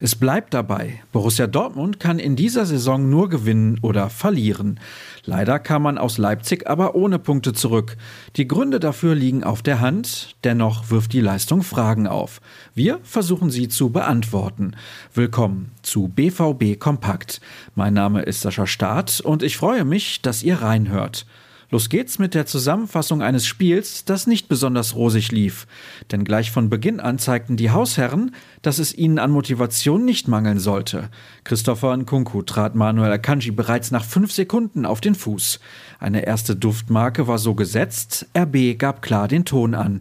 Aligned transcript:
Es 0.00 0.14
bleibt 0.14 0.54
dabei. 0.54 1.02
Borussia 1.10 1.48
Dortmund 1.48 1.98
kann 1.98 2.20
in 2.20 2.36
dieser 2.36 2.64
Saison 2.66 3.10
nur 3.10 3.28
gewinnen 3.28 3.80
oder 3.82 4.10
verlieren. 4.10 4.78
Leider 5.24 5.58
kam 5.58 5.82
man 5.82 5.98
aus 5.98 6.18
Leipzig 6.18 6.70
aber 6.70 6.94
ohne 6.94 7.18
Punkte 7.18 7.52
zurück. 7.52 7.96
Die 8.36 8.46
Gründe 8.46 8.78
dafür 8.78 9.16
liegen 9.16 9.42
auf 9.42 9.60
der 9.60 9.80
Hand. 9.80 10.36
Dennoch 10.44 10.92
wirft 10.92 11.12
die 11.14 11.20
Leistung 11.20 11.64
Fragen 11.64 12.06
auf. 12.06 12.40
Wir 12.76 13.00
versuchen 13.02 13.50
sie 13.50 13.66
zu 13.66 13.90
beantworten. 13.90 14.76
Willkommen 15.14 15.72
zu 15.82 16.06
BVB 16.06 16.78
Kompakt. 16.78 17.40
Mein 17.74 17.94
Name 17.94 18.22
ist 18.22 18.42
Sascha 18.42 18.68
Staat 18.68 19.20
und 19.20 19.42
ich 19.42 19.56
freue 19.56 19.84
mich, 19.84 20.22
dass 20.22 20.44
ihr 20.44 20.62
reinhört. 20.62 21.26
Los 21.70 21.90
geht's 21.90 22.18
mit 22.18 22.34
der 22.34 22.46
Zusammenfassung 22.46 23.20
eines 23.20 23.46
Spiels, 23.46 24.06
das 24.06 24.26
nicht 24.26 24.48
besonders 24.48 24.94
rosig 24.94 25.32
lief. 25.32 25.66
Denn 26.10 26.24
gleich 26.24 26.50
von 26.50 26.70
Beginn 26.70 26.98
an 26.98 27.18
zeigten 27.18 27.58
die 27.58 27.70
Hausherren, 27.70 28.34
dass 28.62 28.78
es 28.78 28.96
ihnen 28.96 29.18
an 29.18 29.30
Motivation 29.30 30.04
nicht 30.04 30.28
mangeln 30.28 30.58
sollte. 30.58 31.10
Christopher 31.44 31.94
Nkunku 31.94 32.42
trat 32.42 32.74
Manuel 32.74 33.12
Akanji 33.12 33.50
bereits 33.50 33.90
nach 33.90 34.04
fünf 34.04 34.32
Sekunden 34.32 34.86
auf 34.86 35.02
den 35.02 35.14
Fuß. 35.14 35.60
Eine 35.98 36.26
erste 36.26 36.56
Duftmarke 36.56 37.26
war 37.26 37.38
so 37.38 37.54
gesetzt, 37.54 38.26
RB 38.36 38.78
gab 38.78 39.02
klar 39.02 39.28
den 39.28 39.44
Ton 39.44 39.74
an. 39.74 40.00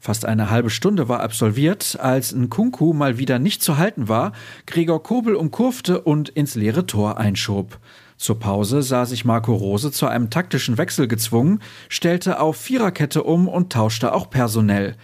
Fast 0.00 0.24
eine 0.24 0.50
halbe 0.50 0.70
Stunde 0.70 1.08
war 1.08 1.20
absolviert, 1.20 1.98
als 2.00 2.34
Nkunku 2.34 2.92
mal 2.92 3.18
wieder 3.18 3.38
nicht 3.38 3.62
zu 3.62 3.76
halten 3.78 4.08
war, 4.08 4.32
Gregor 4.66 5.02
Kobel 5.02 5.34
umkurfte 5.34 6.00
und 6.00 6.28
ins 6.28 6.54
leere 6.54 6.86
Tor 6.86 7.18
einschob. 7.18 7.78
Zur 8.16 8.38
Pause 8.38 8.82
sah 8.82 9.04
sich 9.04 9.24
Marco 9.24 9.54
Rose 9.54 9.92
zu 9.92 10.06
einem 10.06 10.30
taktischen 10.30 10.78
Wechsel 10.78 11.06
gezwungen, 11.06 11.60
stellte 11.88 12.40
auf 12.40 12.56
Viererkette 12.56 13.22
um 13.22 13.46
und 13.46 13.72
tauschte 13.72 14.14
auch 14.14 14.30
personell. 14.30 14.96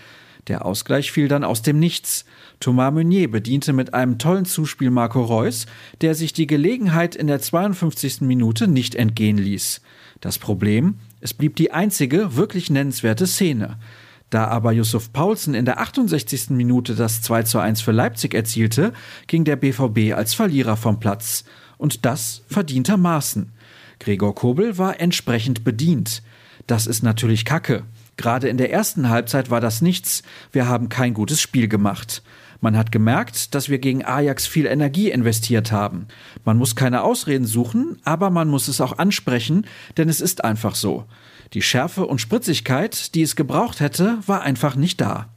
Der 0.48 0.64
Ausgleich 0.64 1.12
fiel 1.12 1.28
dann 1.28 1.44
aus 1.44 1.62
dem 1.62 1.78
Nichts. 1.78 2.24
Thomas 2.58 2.92
Meunier 2.92 3.30
bediente 3.30 3.72
mit 3.72 3.94
einem 3.94 4.18
tollen 4.18 4.44
Zuspiel 4.44 4.90
Marco 4.90 5.22
Reus, 5.22 5.66
der 6.00 6.14
sich 6.14 6.32
die 6.32 6.46
Gelegenheit 6.46 7.14
in 7.14 7.28
der 7.28 7.40
52. 7.40 8.22
Minute 8.22 8.66
nicht 8.66 8.94
entgehen 8.94 9.38
ließ. 9.38 9.82
Das 10.20 10.38
Problem? 10.38 10.96
Es 11.20 11.34
blieb 11.34 11.54
die 11.56 11.70
einzige 11.70 12.36
wirklich 12.36 12.70
nennenswerte 12.70 13.27
Szene. 13.27 13.78
Da 14.33 14.47
aber 14.47 14.72
Yusuf 14.72 15.12
Paulsen 15.12 15.52
in 15.52 15.66
der 15.66 15.78
68. 15.78 16.48
Minute 16.50 16.94
das 16.94 17.20
2 17.20 17.42
zu 17.42 17.58
1 17.58 17.83
für 17.83 17.92
Leipzig 17.92 18.33
erzielte, 18.33 18.94
ging 19.27 19.44
der 19.44 19.56
BVB 19.56 20.14
als 20.16 20.33
Verlierer 20.33 20.78
vom 20.78 20.98
Platz. 20.98 21.44
Und 21.77 22.06
das 22.06 22.42
verdientermaßen. 22.48 23.52
Gregor 24.00 24.34
Kobel 24.34 24.78
war 24.78 24.98
entsprechend 24.98 25.64
bedient. 25.64 26.22
Das 26.66 26.86
ist 26.86 27.02
natürlich 27.02 27.44
Kacke. 27.44 27.84
Gerade 28.16 28.48
in 28.48 28.58
der 28.58 28.72
ersten 28.72 29.08
Halbzeit 29.08 29.50
war 29.50 29.60
das 29.60 29.82
nichts. 29.82 30.22
Wir 30.52 30.68
haben 30.68 30.88
kein 30.88 31.14
gutes 31.14 31.41
Spiel 31.41 31.68
gemacht. 31.68 32.22
Man 32.60 32.77
hat 32.77 32.92
gemerkt, 32.92 33.56
dass 33.56 33.68
wir 33.68 33.78
gegen 33.78 34.05
Ajax 34.05 34.46
viel 34.46 34.66
Energie 34.66 35.10
investiert 35.10 35.72
haben. 35.72 36.06
Man 36.44 36.58
muss 36.58 36.77
keine 36.77 37.02
Ausreden 37.02 37.44
suchen, 37.44 37.98
aber 38.05 38.30
man 38.30 38.48
muss 38.48 38.68
es 38.68 38.80
auch 38.80 38.98
ansprechen, 38.98 39.66
denn 39.96 40.08
es 40.08 40.20
ist 40.20 40.44
einfach 40.44 40.77
so. 40.77 41.05
Die 41.55 41.62
Schärfe 41.62 42.06
und 42.06 42.20
Spritzigkeit, 42.20 43.16
die 43.16 43.22
es 43.22 43.34
gebraucht 43.34 43.80
hätte, 43.80 44.18
war 44.27 44.42
einfach 44.42 44.77
nicht 44.77 45.00
da. 45.00 45.28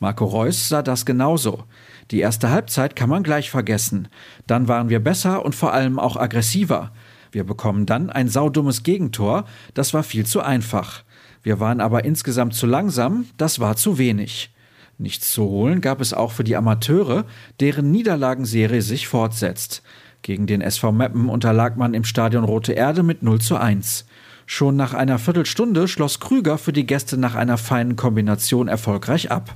Marco 0.00 0.24
Reus 0.24 0.68
sah 0.68 0.82
das 0.82 1.06
genauso. 1.06 1.64
Die 2.10 2.18
erste 2.18 2.50
Halbzeit 2.50 2.96
kann 2.96 3.08
man 3.08 3.22
gleich 3.22 3.50
vergessen. 3.50 4.08
Dann 4.46 4.68
waren 4.68 4.88
wir 4.88 5.00
besser 5.00 5.44
und 5.44 5.54
vor 5.54 5.72
allem 5.72 5.98
auch 5.98 6.16
aggressiver. 6.16 6.92
Wir 7.36 7.44
bekommen 7.44 7.84
dann 7.84 8.08
ein 8.08 8.30
saudummes 8.30 8.82
Gegentor, 8.82 9.44
das 9.74 9.92
war 9.92 10.02
viel 10.02 10.24
zu 10.24 10.40
einfach. 10.40 11.02
Wir 11.42 11.60
waren 11.60 11.82
aber 11.82 12.06
insgesamt 12.06 12.54
zu 12.54 12.66
langsam, 12.66 13.26
das 13.36 13.60
war 13.60 13.76
zu 13.76 13.98
wenig. 13.98 14.54
Nichts 14.96 15.34
zu 15.34 15.42
holen 15.44 15.82
gab 15.82 16.00
es 16.00 16.14
auch 16.14 16.32
für 16.32 16.44
die 16.44 16.56
Amateure, 16.56 17.26
deren 17.60 17.90
Niederlagenserie 17.90 18.80
sich 18.80 19.06
fortsetzt. 19.06 19.82
Gegen 20.22 20.46
den 20.46 20.62
SV 20.62 20.92
Meppen 20.92 21.28
unterlag 21.28 21.76
man 21.76 21.92
im 21.92 22.04
Stadion 22.04 22.44
Rote 22.44 22.72
Erde 22.72 23.02
mit 23.02 23.22
0 23.22 23.38
zu 23.42 23.56
1. 23.56 24.06
Schon 24.46 24.76
nach 24.76 24.94
einer 24.94 25.18
Viertelstunde 25.18 25.88
schloss 25.88 26.20
Krüger 26.20 26.56
für 26.56 26.72
die 26.72 26.86
Gäste 26.86 27.18
nach 27.18 27.34
einer 27.34 27.58
feinen 27.58 27.96
Kombination 27.96 28.66
erfolgreich 28.66 29.30
ab. 29.30 29.54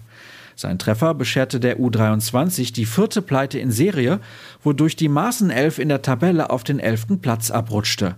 Sein 0.57 0.79
Treffer 0.79 1.15
bescherte 1.15 1.61
der 1.61 1.79
U23 1.79 2.73
die 2.73 2.87
vierte 2.87 3.23
Pleite 3.23 3.59
in 3.59 3.71
Serie, 3.71 4.21
wodurch 4.63 4.97
die 4.97 5.09
Maßenelf 5.09 5.79
in 5.79 5.89
der 5.89 6.03
Tabelle 6.03 6.51
auf 6.51 6.65
den 6.65 6.79
elften 6.79 7.21
Platz 7.21 7.51
abrutschte. 7.51 8.17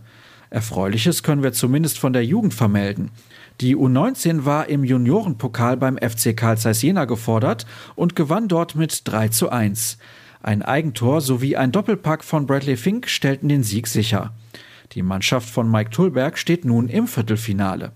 Erfreuliches 0.51 1.23
können 1.23 1.43
wir 1.43 1.53
zumindest 1.53 1.99
von 1.99 2.13
der 2.13 2.25
Jugend 2.25 2.53
vermelden. 2.53 3.11
Die 3.61 3.77
U19 3.77 4.45
war 4.45 4.69
im 4.69 4.85
Juniorenpokal 4.85 5.77
beim 5.77 5.97
FC 5.97 6.37
Karl 6.37 6.59
Zeiss 6.59 6.83
Jena 6.83 7.05
gefordert 7.05 7.65
und 7.95 8.17
gewann 8.17 8.49
dort 8.49 8.75
mit 8.75 9.03
3 9.05 9.29
zu 9.29 9.51
1. 9.51 9.99
Ein 10.43 10.63
Eigentor 10.63 11.21
sowie 11.21 11.57
ein 11.57 11.73
Doppelpack 11.73 12.25
von 12.25 12.47
Bradley 12.47 12.77
Fink 12.77 13.09
stellten 13.09 13.49
den 13.49 13.63
Sieg 13.63 13.87
sicher. 13.87 14.33
Die 14.93 15.03
Mannschaft 15.03 15.49
von 15.49 15.71
Mike 15.71 15.91
Tullberg 15.91 16.37
steht 16.37 16.65
nun 16.65 16.89
im 16.89 17.07
Viertelfinale. 17.07 17.93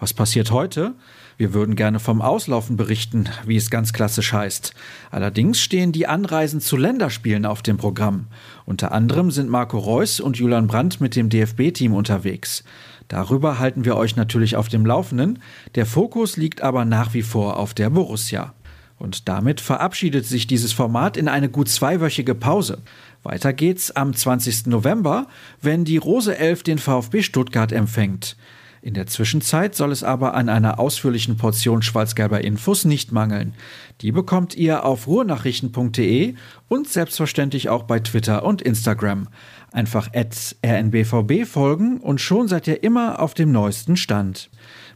Was 0.00 0.14
passiert 0.14 0.50
heute? 0.50 0.94
Wir 1.36 1.52
würden 1.52 1.76
gerne 1.76 2.00
vom 2.00 2.22
Auslaufen 2.22 2.78
berichten, 2.78 3.28
wie 3.44 3.56
es 3.56 3.68
ganz 3.68 3.92
klassisch 3.92 4.32
heißt. 4.32 4.72
Allerdings 5.10 5.60
stehen 5.60 5.92
die 5.92 6.06
Anreisen 6.06 6.62
zu 6.62 6.78
Länderspielen 6.78 7.44
auf 7.44 7.60
dem 7.60 7.76
Programm. 7.76 8.26
Unter 8.64 8.92
anderem 8.92 9.30
sind 9.30 9.50
Marco 9.50 9.78
Reus 9.78 10.18
und 10.18 10.38
Julian 10.38 10.68
Brandt 10.68 11.02
mit 11.02 11.16
dem 11.16 11.28
DFB-Team 11.28 11.92
unterwegs. 11.92 12.64
Darüber 13.08 13.58
halten 13.58 13.84
wir 13.84 13.96
euch 13.96 14.16
natürlich 14.16 14.56
auf 14.56 14.68
dem 14.68 14.86
Laufenden. 14.86 15.40
Der 15.74 15.84
Fokus 15.84 16.38
liegt 16.38 16.62
aber 16.62 16.86
nach 16.86 17.12
wie 17.12 17.22
vor 17.22 17.58
auf 17.58 17.74
der 17.74 17.90
Borussia. 17.90 18.54
Und 18.98 19.28
damit 19.28 19.60
verabschiedet 19.60 20.24
sich 20.24 20.46
dieses 20.46 20.72
Format 20.72 21.18
in 21.18 21.28
eine 21.28 21.50
gut 21.50 21.68
zweiwöchige 21.68 22.34
Pause. 22.34 22.78
Weiter 23.22 23.52
geht's 23.52 23.90
am 23.90 24.14
20. 24.14 24.66
November, 24.66 25.26
wenn 25.60 25.84
die 25.84 25.98
Rose 25.98 26.38
11 26.38 26.62
den 26.62 26.78
VfB 26.78 27.22
Stuttgart 27.22 27.72
empfängt. 27.72 28.36
In 28.82 28.94
der 28.94 29.06
Zwischenzeit 29.06 29.74
soll 29.74 29.92
es 29.92 30.02
aber 30.02 30.32
an 30.32 30.48
einer 30.48 30.78
ausführlichen 30.78 31.36
Portion 31.36 31.82
schwarz-gelber 31.82 32.42
Infos 32.42 32.86
nicht 32.86 33.12
mangeln. 33.12 33.52
Die 34.00 34.10
bekommt 34.10 34.56
ihr 34.56 34.84
auf 34.84 35.06
ruhrnachrichten.de 35.06 36.34
und 36.68 36.88
selbstverständlich 36.88 37.68
auch 37.68 37.82
bei 37.82 38.00
Twitter 38.00 38.42
und 38.42 38.62
Instagram. 38.62 39.28
Einfach 39.70 40.08
rnbvb 40.14 41.44
folgen 41.44 41.98
und 41.98 42.22
schon 42.22 42.48
seid 42.48 42.66
ihr 42.68 42.82
immer 42.82 43.20
auf 43.20 43.34
dem 43.34 43.52
neuesten 43.52 43.98
Stand. 43.98 44.48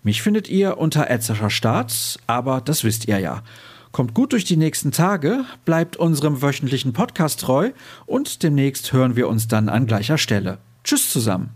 Mich 0.02 0.22
findet 0.22 0.48
ihr 0.48 0.78
unter 0.78 1.06
Start, 1.50 2.18
aber 2.26 2.62
das 2.62 2.84
wisst 2.84 3.06
ihr 3.06 3.18
ja. 3.18 3.42
Kommt 3.92 4.14
gut 4.14 4.32
durch 4.32 4.44
die 4.44 4.56
nächsten 4.56 4.92
Tage, 4.92 5.44
bleibt 5.64 5.96
unserem 5.96 6.42
wöchentlichen 6.42 6.94
Podcast 6.94 7.40
treu 7.40 7.70
und 8.06 8.42
demnächst 8.42 8.92
hören 8.92 9.14
wir 9.14 9.28
uns 9.28 9.46
dann 9.46 9.68
an 9.68 9.86
gleicher 9.86 10.18
Stelle. 10.18 10.58
Tschüss 10.82 11.10
zusammen. 11.10 11.50